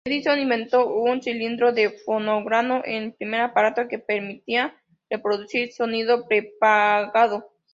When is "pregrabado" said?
6.27-7.51